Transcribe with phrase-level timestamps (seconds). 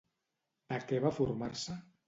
[0.73, 1.81] De què va formar-se?